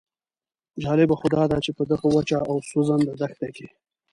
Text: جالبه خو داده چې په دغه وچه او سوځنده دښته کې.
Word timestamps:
جالبه 0.83 1.15
خو 1.19 1.27
داده 1.35 1.57
چې 1.65 1.71
په 1.77 1.83
دغه 1.91 2.07
وچه 2.15 2.37
او 2.49 2.55
سوځنده 2.69 3.13
دښته 3.21 3.49
کې. 3.55 3.67